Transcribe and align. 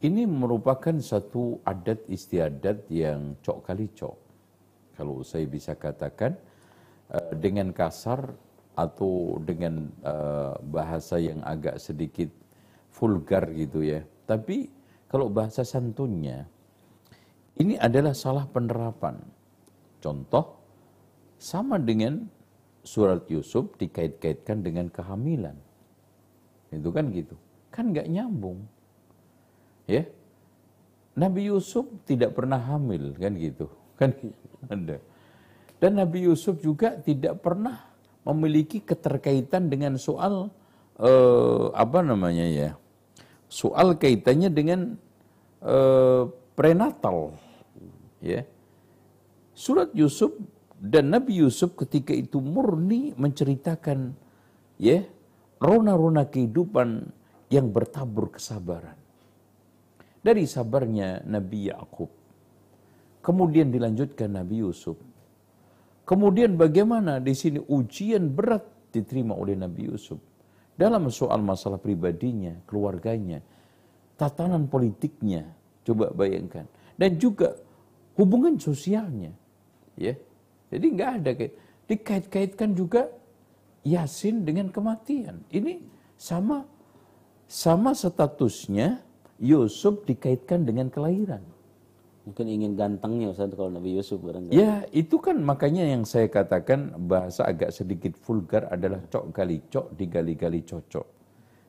ini 0.00 0.24
merupakan 0.24 0.96
satu 0.96 1.60
adat 1.64 2.08
istiadat 2.08 2.88
yang 2.88 3.36
cok 3.44 3.58
kali 3.68 3.86
cok. 3.92 4.16
Kalau 4.96 5.20
saya 5.24 5.44
bisa 5.44 5.76
katakan 5.76 6.36
uh, 7.12 7.32
dengan 7.36 7.72
kasar 7.72 8.32
atau 8.76 9.36
dengan 9.44 9.92
uh, 10.00 10.56
bahasa 10.64 11.20
yang 11.20 11.44
agak 11.44 11.76
sedikit 11.76 12.32
vulgar 12.92 13.48
gitu 13.52 13.84
ya. 13.84 14.00
Tapi 14.24 14.72
kalau 15.10 15.28
bahasa 15.28 15.66
santunnya 15.66 16.48
ini 17.60 17.76
adalah 17.76 18.16
salah 18.16 18.48
penerapan. 18.48 19.20
Contoh 20.00 20.56
sama 21.36 21.76
dengan 21.76 22.24
surat 22.80 23.28
Yusuf 23.28 23.76
dikait-kaitkan 23.76 24.64
dengan 24.64 24.88
kehamilan. 24.88 25.56
Itu 26.72 26.88
kan 26.88 27.12
gitu. 27.12 27.36
Kan 27.68 27.92
nggak 27.92 28.08
nyambung. 28.08 28.64
Ya. 29.88 30.08
Nabi 31.18 31.50
Yusuf 31.50 31.84
tidak 32.08 32.32
pernah 32.38 32.56
hamil 32.56 33.12
kan 33.18 33.36
gitu. 33.36 33.68
Kan 34.00 34.16
ada. 34.72 34.96
Dan 35.80 35.96
Nabi 35.96 36.28
Yusuf 36.28 36.60
juga 36.60 36.96
tidak 37.00 37.40
pernah 37.40 37.88
memiliki 38.24 38.84
keterkaitan 38.84 39.72
dengan 39.72 39.96
soal 39.96 40.52
eh, 41.00 41.64
apa 41.72 42.00
namanya 42.04 42.46
ya? 42.46 42.70
Soal 43.50 43.96
kaitannya 43.96 44.48
dengan 44.52 44.80
eh, 45.64 46.22
prenatal. 46.54 47.34
Ya. 48.20 48.44
Surat 49.56 49.92
Yusuf 49.92 50.32
dan 50.80 51.12
Nabi 51.12 51.40
Yusuf 51.44 51.76
ketika 51.76 52.16
itu 52.16 52.40
murni 52.40 53.12
menceritakan 53.16 54.16
ya 54.80 55.04
rona-rona 55.60 56.24
kehidupan 56.24 57.12
yang 57.52 57.68
bertabur 57.68 58.32
kesabaran. 58.32 58.96
Dari 60.20 60.44
sabarnya 60.44 61.24
Nabi 61.24 61.72
Yakub. 61.72 62.10
Kemudian 63.20 63.72
dilanjutkan 63.72 64.32
Nabi 64.36 64.60
Yusuf. 64.60 64.96
Kemudian 66.04 66.56
bagaimana 66.56 67.20
di 67.20 67.32
sini 67.36 67.60
ujian 67.60 68.32
berat 68.32 68.64
diterima 68.90 69.36
oleh 69.36 69.54
Nabi 69.56 69.86
Yusuf 69.88 70.18
dalam 70.74 71.12
soal 71.12 71.44
masalah 71.44 71.76
pribadinya, 71.76 72.56
keluarganya, 72.64 73.44
tatanan 74.16 74.64
politiknya. 74.68 75.44
Coba 75.84 76.12
bayangkan. 76.12 76.64
Dan 76.96 77.20
juga 77.20 77.56
hubungan 78.16 78.56
sosialnya. 78.56 79.32
Ya. 79.96 80.16
Jadi 80.72 80.86
nggak 80.96 81.10
ada 81.20 81.30
kayak 81.36 81.54
dikait-kaitkan 81.88 82.72
juga 82.72 83.12
Yasin 83.84 84.44
dengan 84.44 84.68
kematian. 84.68 85.40
Ini 85.48 85.80
sama 86.20 86.64
sama 87.48 87.96
statusnya 87.96 89.00
Yusuf 89.40 90.04
dikaitkan 90.04 90.68
dengan 90.68 90.92
kelahiran. 90.92 91.40
Mungkin 92.28 92.46
ingin 92.46 92.76
gantengnya 92.76 93.32
Ustaz 93.32 93.48
kalau 93.56 93.72
Nabi 93.72 93.96
Yusuf 93.96 94.20
barangkali. 94.20 94.52
Ya, 94.52 94.84
itu 94.92 95.16
kan 95.16 95.40
makanya 95.40 95.88
yang 95.88 96.04
saya 96.04 96.28
katakan 96.28 96.92
bahasa 97.08 97.48
agak 97.48 97.72
sedikit 97.72 98.14
vulgar 98.20 98.68
adalah 98.68 99.00
cok 99.08 99.24
gali 99.32 99.64
cok 99.72 99.96
digali-gali 99.96 100.60
cocok. 100.62 101.06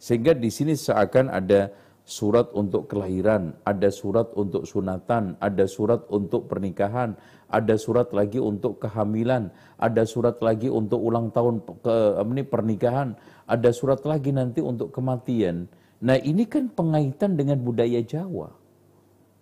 Sehingga 0.00 0.32
di 0.32 0.48
sini 0.48 0.72
seakan 0.72 1.28
ada 1.28 1.68
surat 2.08 2.48
untuk 2.56 2.88
kelahiran, 2.88 3.52
ada 3.68 3.92
surat 3.92 4.32
untuk 4.32 4.64
sunatan, 4.64 5.36
ada 5.44 5.68
surat 5.68 6.08
untuk 6.08 6.48
pernikahan, 6.48 7.12
ada 7.52 7.76
surat 7.76 8.08
lagi 8.16 8.40
untuk 8.40 8.80
kehamilan, 8.80 9.52
ada 9.76 10.08
surat 10.08 10.40
lagi 10.40 10.72
untuk 10.72 11.04
ulang 11.04 11.28
tahun 11.28 11.60
ke 11.84 12.24
ini 12.24 12.42
pernikahan, 12.48 13.12
ada 13.44 13.68
surat 13.76 14.00
lagi 14.08 14.32
nanti 14.32 14.64
untuk 14.64 14.88
kematian. 14.88 15.68
Nah, 15.98 16.16
ini 16.20 16.46
kan 16.46 16.70
pengaitan 16.70 17.34
dengan 17.34 17.58
budaya 17.58 17.98
Jawa. 18.02 18.54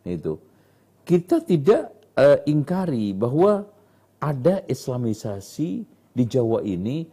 Itu. 0.06 0.40
Kita 1.06 1.44
tidak 1.44 1.92
uh, 2.16 2.40
ingkari 2.48 3.12
bahwa 3.12 3.66
ada 4.22 4.64
islamisasi 4.64 5.84
di 6.16 6.24
Jawa 6.24 6.64
ini 6.64 7.04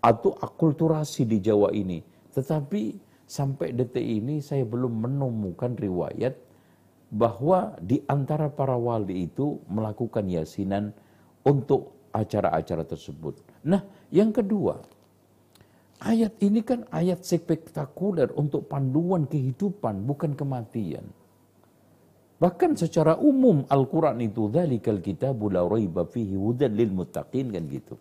atau 0.00 0.32
akulturasi 0.34 1.28
di 1.28 1.38
Jawa 1.42 1.70
ini. 1.76 2.00
Tetapi 2.32 3.06
Sampai 3.26 3.74
detik 3.74 4.06
ini 4.06 4.38
saya 4.38 4.62
belum 4.62 5.02
menemukan 5.02 5.74
riwayat 5.74 6.38
bahwa 7.10 7.74
di 7.82 7.98
antara 8.06 8.46
para 8.46 8.78
wali 8.78 9.26
itu 9.26 9.58
melakukan 9.66 10.30
yasinan 10.30 10.94
untuk 11.42 11.90
acara-acara 12.14 12.86
tersebut. 12.86 13.42
Nah, 13.66 13.82
yang 14.14 14.30
kedua, 14.30 14.78
ayat 16.02 16.36
ini 16.44 16.60
kan 16.60 16.84
ayat 16.92 17.24
spektakuler 17.24 18.32
untuk 18.36 18.68
panduan 18.68 19.24
kehidupan, 19.24 20.04
bukan 20.04 20.36
kematian. 20.36 21.06
Bahkan 22.36 22.76
secara 22.76 23.16
umum 23.16 23.64
Al-Quran 23.64 24.20
itu 24.20 24.52
dzalikal 24.52 25.00
kitabu 25.00 25.48
la 25.48 25.64
raiba 25.64 26.04
fihi 26.04 26.36
hudan 26.36 26.76
lil 26.76 26.92
muttaqin 26.92 27.48
kan 27.48 27.64
gitu. 27.64 27.96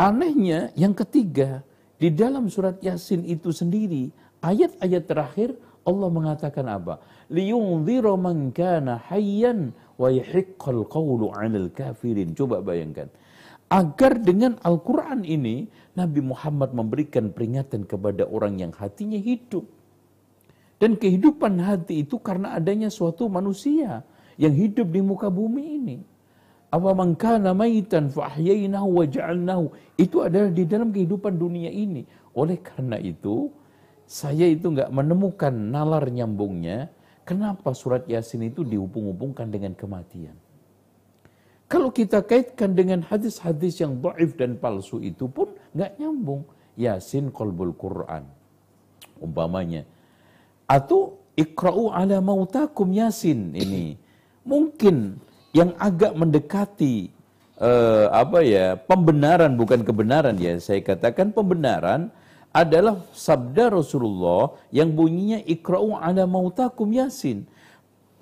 Anehnya 0.00 0.72
yang 0.78 0.96
ketiga, 0.96 1.60
di 2.00 2.08
dalam 2.14 2.48
surat 2.48 2.80
Yasin 2.80 3.26
itu 3.28 3.52
sendiri, 3.52 4.08
ayat-ayat 4.40 5.04
terakhir 5.04 5.50
Allah 5.84 6.08
mengatakan 6.08 6.64
apa? 6.70 7.02
Liyunzira 7.28 8.16
man 8.16 8.48
kana 8.54 9.02
hayyan 9.12 9.76
wa 10.00 10.08
yahiqqal 10.08 10.88
qawlu 10.88 11.28
'alal 11.34 11.68
kafirin. 11.74 12.32
Coba 12.32 12.64
bayangkan. 12.64 13.12
Agar 13.68 14.16
dengan 14.16 14.56
Al-Quran 14.64 15.28
ini, 15.28 15.68
Nabi 15.92 16.24
Muhammad 16.24 16.72
memberikan 16.72 17.28
peringatan 17.28 17.84
kepada 17.84 18.24
orang 18.24 18.56
yang 18.64 18.72
hatinya 18.72 19.20
hidup. 19.20 19.68
Dan 20.80 20.96
kehidupan 20.96 21.60
hati 21.60 22.06
itu 22.06 22.16
karena 22.16 22.56
adanya 22.56 22.88
suatu 22.88 23.28
manusia 23.28 24.06
yang 24.40 24.54
hidup 24.56 24.88
di 24.88 25.04
muka 25.04 25.28
bumi 25.28 25.64
ini. 25.76 25.98
Apa 26.72 26.96
mangkana 26.96 27.52
maitan 27.52 28.08
wa. 28.16 28.32
Itu 29.98 30.16
adalah 30.24 30.48
di 30.48 30.64
dalam 30.64 30.88
kehidupan 30.88 31.36
dunia 31.36 31.68
ini. 31.68 32.08
Oleh 32.32 32.62
karena 32.62 32.96
itu, 32.96 33.52
saya 34.08 34.48
itu 34.48 34.72
nggak 34.72 34.88
menemukan 34.88 35.52
nalar 35.52 36.08
nyambungnya. 36.08 36.88
Kenapa 37.28 37.76
surat 37.76 38.08
Yasin 38.08 38.48
itu 38.48 38.64
dihubung-hubungkan 38.64 39.52
dengan 39.52 39.76
kematian? 39.76 40.32
Kalau 41.68 41.92
kita 41.92 42.24
kaitkan 42.24 42.72
dengan 42.72 43.04
hadis-hadis 43.04 43.78
yang 43.84 44.00
dhaif 44.00 44.34
dan 44.40 44.56
palsu 44.56 45.04
itu 45.04 45.28
pun 45.28 45.52
nggak 45.76 46.00
nyambung. 46.00 46.42
Yasin 46.80 47.28
kolbul 47.28 47.76
Quran. 47.76 48.24
Umpamanya. 49.20 49.84
Atau 50.64 51.20
ikra'u 51.36 51.92
ala 51.92 52.24
mautakum 52.24 52.88
Yasin 52.88 53.52
ini. 53.52 54.00
Mungkin 54.48 55.20
yang 55.52 55.76
agak 55.76 56.16
mendekati 56.16 57.12
uh, 57.60 58.06
apa 58.14 58.40
ya 58.44 58.78
pembenaran 58.78 59.52
bukan 59.58 59.82
kebenaran 59.82 60.36
ya 60.38 60.56
saya 60.62 60.80
katakan 60.80 61.34
pembenaran 61.34 62.08
adalah 62.54 63.04
sabda 63.12 63.70
Rasulullah 63.70 64.56
yang 64.72 64.90
bunyinya 64.96 65.44
ikra'u 65.44 65.94
ala 65.94 66.24
mautakum 66.24 66.88
yasin. 66.90 67.44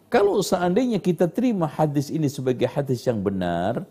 Kalau 0.07 0.39
seandainya 0.39 1.03
kita 1.03 1.27
terima 1.27 1.67
hadis 1.67 2.09
ini 2.15 2.31
sebagai 2.31 2.71
hadis 2.71 3.03
yang 3.07 3.19
benar, 3.19 3.83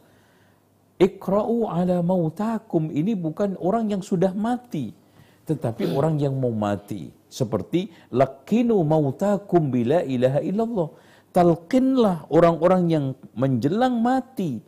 ikra'u 0.95 1.67
ala 1.67 1.99
mautakum 1.99 2.87
ini 2.91 3.11
bukan 3.13 3.59
orang 3.59 3.91
yang 3.91 4.01
sudah 4.01 4.31
mati, 4.31 4.95
tetapi 5.43 5.91
orang 5.91 6.15
yang 6.19 6.33
mau 6.35 6.55
mati. 6.55 7.11
Seperti 7.27 7.91
lakinu 8.15 8.79
mautakum 8.87 9.67
bila 9.67 9.99
ilaha 10.07 10.39
illallah 10.39 10.89
talqinlah 11.35 12.31
orang-orang 12.31 12.83
yang 12.87 13.05
menjelang 13.35 13.99
mati 13.99 14.63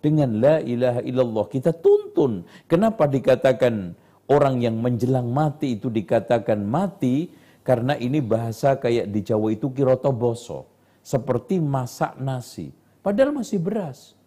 dengan 0.00 0.40
la 0.40 0.64
ilaha 0.64 1.04
illallah. 1.04 1.44
Kita 1.52 1.76
tuntun. 1.76 2.48
Kenapa 2.64 3.04
dikatakan 3.04 3.92
orang 4.32 4.64
yang 4.64 4.80
menjelang 4.80 5.28
mati 5.28 5.76
itu 5.76 5.92
dikatakan 5.92 6.64
mati? 6.64 7.28
Karena 7.60 7.92
ini 8.00 8.24
bahasa 8.24 8.80
kayak 8.80 9.12
di 9.12 9.20
Jawa 9.20 9.52
itu 9.52 9.68
kiroto 9.76 10.08
boso. 10.08 10.64
Seperti 11.06 11.62
masak 11.62 12.18
nasi. 12.18 12.74
Padahal 12.98 13.30
masih 13.30 13.62
beras. 13.62 14.18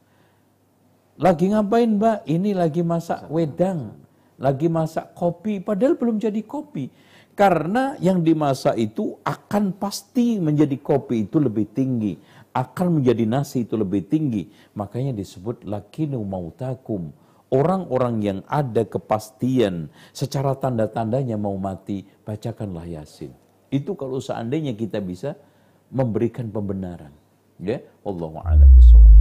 Lagi 1.20 1.52
ngapain 1.52 2.00
mbak? 2.00 2.24
Ini 2.24 2.56
lagi 2.56 2.80
masak 2.80 3.28
wedang. 3.28 4.00
Lagi 4.40 4.72
masak 4.72 5.12
kopi. 5.12 5.60
Padahal 5.60 6.00
belum 6.00 6.24
jadi 6.24 6.40
kopi 6.48 6.88
karena 7.40 7.96
yang 8.04 8.20
dimasak 8.20 8.76
itu 8.76 9.16
akan 9.24 9.72
pasti 9.80 10.44
menjadi 10.44 10.76
kopi 10.76 11.24
itu 11.24 11.40
lebih 11.40 11.72
tinggi. 11.72 12.20
Akan 12.52 13.00
menjadi 13.00 13.24
nasi 13.24 13.64
itu 13.64 13.80
lebih 13.80 14.12
tinggi. 14.12 14.52
Makanya 14.76 15.16
disebut 15.16 15.64
lakinu 15.64 16.20
mautakum. 16.28 17.16
Orang-orang 17.48 18.16
yang 18.20 18.40
ada 18.52 18.84
kepastian 18.84 19.88
secara 20.12 20.54
tanda-tandanya 20.60 21.40
mau 21.40 21.56
mati, 21.56 22.04
bacakanlah 22.28 22.86
Yasin. 22.86 23.32
Itu 23.72 23.96
kalau 23.96 24.20
seandainya 24.20 24.76
kita 24.76 25.00
bisa 25.00 25.40
memberikan 25.90 26.50
pembenaran. 26.50 27.12
Ya, 27.60 27.84
Allahu 28.08 28.40
a'lam 28.40 28.72
bishawab. 28.78 29.19